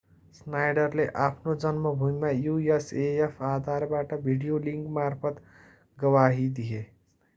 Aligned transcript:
schneiderले 0.35 1.03
आफ्नो 1.25 1.53
जन्मभूमिमा 1.65 2.31
usaf 2.53 3.43
आधारबाट 3.51 4.17
भिडियो 4.25 4.57
लिंकमार्फत 4.65 5.41
गवाही 5.97 6.49
दिए। 6.61 6.81